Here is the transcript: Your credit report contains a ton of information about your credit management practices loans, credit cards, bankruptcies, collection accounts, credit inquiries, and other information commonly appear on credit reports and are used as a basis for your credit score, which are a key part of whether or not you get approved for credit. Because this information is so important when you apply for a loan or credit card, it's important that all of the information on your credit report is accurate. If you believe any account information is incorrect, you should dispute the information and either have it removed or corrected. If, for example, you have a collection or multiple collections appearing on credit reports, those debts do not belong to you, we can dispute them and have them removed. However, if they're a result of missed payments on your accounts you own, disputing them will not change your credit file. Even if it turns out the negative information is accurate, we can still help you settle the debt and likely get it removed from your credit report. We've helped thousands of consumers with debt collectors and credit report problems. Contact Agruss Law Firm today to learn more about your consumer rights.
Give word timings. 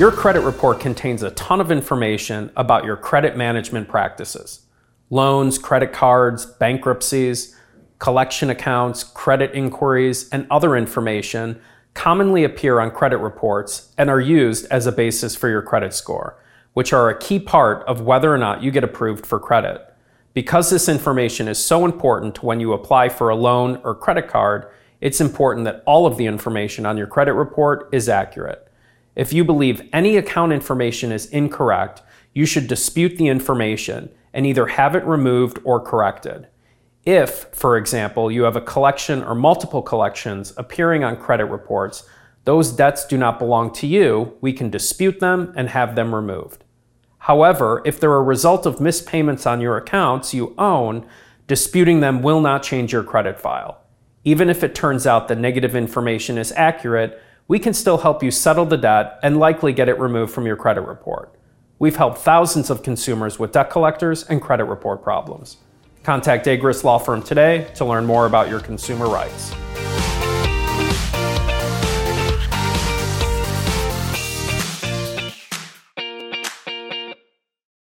Your 0.00 0.10
credit 0.10 0.40
report 0.40 0.80
contains 0.80 1.22
a 1.22 1.30
ton 1.32 1.60
of 1.60 1.70
information 1.70 2.50
about 2.56 2.86
your 2.86 2.96
credit 2.96 3.36
management 3.36 3.86
practices 3.86 4.64
loans, 5.10 5.58
credit 5.58 5.92
cards, 5.92 6.46
bankruptcies, 6.46 7.54
collection 7.98 8.48
accounts, 8.48 9.04
credit 9.04 9.52
inquiries, 9.52 10.26
and 10.30 10.46
other 10.50 10.74
information 10.74 11.60
commonly 11.92 12.44
appear 12.44 12.80
on 12.80 12.90
credit 12.90 13.18
reports 13.18 13.92
and 13.98 14.08
are 14.08 14.22
used 14.22 14.64
as 14.70 14.86
a 14.86 14.92
basis 14.92 15.36
for 15.36 15.50
your 15.50 15.60
credit 15.60 15.92
score, 15.92 16.42
which 16.72 16.94
are 16.94 17.10
a 17.10 17.18
key 17.18 17.38
part 17.38 17.86
of 17.86 18.00
whether 18.00 18.32
or 18.32 18.38
not 18.38 18.62
you 18.62 18.70
get 18.70 18.82
approved 18.82 19.26
for 19.26 19.38
credit. 19.38 19.86
Because 20.32 20.70
this 20.70 20.88
information 20.88 21.46
is 21.46 21.62
so 21.62 21.84
important 21.84 22.42
when 22.42 22.58
you 22.58 22.72
apply 22.72 23.10
for 23.10 23.28
a 23.28 23.36
loan 23.36 23.78
or 23.84 23.94
credit 23.94 24.28
card, 24.28 24.64
it's 25.02 25.20
important 25.20 25.66
that 25.66 25.82
all 25.84 26.06
of 26.06 26.16
the 26.16 26.24
information 26.24 26.86
on 26.86 26.96
your 26.96 27.06
credit 27.06 27.34
report 27.34 27.90
is 27.92 28.08
accurate. 28.08 28.66
If 29.20 29.34
you 29.34 29.44
believe 29.44 29.86
any 29.92 30.16
account 30.16 30.54
information 30.54 31.12
is 31.12 31.26
incorrect, 31.26 32.00
you 32.32 32.46
should 32.46 32.66
dispute 32.66 33.18
the 33.18 33.28
information 33.28 34.08
and 34.32 34.46
either 34.46 34.68
have 34.68 34.96
it 34.96 35.04
removed 35.04 35.58
or 35.62 35.78
corrected. 35.78 36.46
If, 37.04 37.44
for 37.52 37.76
example, 37.76 38.32
you 38.32 38.44
have 38.44 38.56
a 38.56 38.62
collection 38.62 39.22
or 39.22 39.34
multiple 39.34 39.82
collections 39.82 40.54
appearing 40.56 41.04
on 41.04 41.18
credit 41.18 41.44
reports, 41.44 42.08
those 42.46 42.72
debts 42.72 43.04
do 43.04 43.18
not 43.18 43.38
belong 43.38 43.74
to 43.74 43.86
you, 43.86 44.38
we 44.40 44.54
can 44.54 44.70
dispute 44.70 45.20
them 45.20 45.52
and 45.54 45.68
have 45.68 45.96
them 45.96 46.14
removed. 46.14 46.64
However, 47.18 47.82
if 47.84 48.00
they're 48.00 48.14
a 48.14 48.22
result 48.22 48.64
of 48.64 48.80
missed 48.80 49.04
payments 49.04 49.44
on 49.44 49.60
your 49.60 49.76
accounts 49.76 50.32
you 50.32 50.54
own, 50.56 51.06
disputing 51.46 52.00
them 52.00 52.22
will 52.22 52.40
not 52.40 52.62
change 52.62 52.94
your 52.94 53.04
credit 53.04 53.38
file. 53.38 53.82
Even 54.24 54.48
if 54.48 54.64
it 54.64 54.74
turns 54.74 55.06
out 55.06 55.28
the 55.28 55.36
negative 55.36 55.76
information 55.76 56.38
is 56.38 56.52
accurate, 56.52 57.22
we 57.48 57.58
can 57.58 57.74
still 57.74 57.98
help 57.98 58.22
you 58.22 58.30
settle 58.30 58.66
the 58.66 58.76
debt 58.76 59.18
and 59.22 59.38
likely 59.38 59.72
get 59.72 59.88
it 59.88 59.98
removed 59.98 60.32
from 60.32 60.46
your 60.46 60.56
credit 60.56 60.82
report. 60.82 61.34
We've 61.78 61.96
helped 61.96 62.18
thousands 62.18 62.70
of 62.70 62.82
consumers 62.82 63.38
with 63.38 63.52
debt 63.52 63.70
collectors 63.70 64.24
and 64.24 64.40
credit 64.40 64.64
report 64.64 65.02
problems. 65.02 65.56
Contact 66.02 66.46
Agruss 66.46 66.84
Law 66.84 66.98
Firm 66.98 67.22
today 67.22 67.70
to 67.74 67.84
learn 67.84 68.06
more 68.06 68.26
about 68.26 68.48
your 68.48 68.60
consumer 68.60 69.08
rights. 69.08 69.52